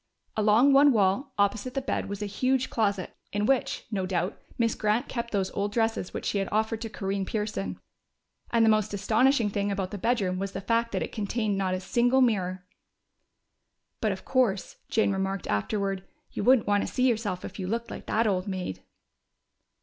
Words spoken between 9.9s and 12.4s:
the bedroom was the fact that it contained not a single